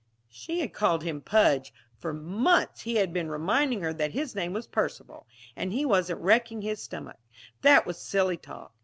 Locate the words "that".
3.93-4.13, 7.61-7.85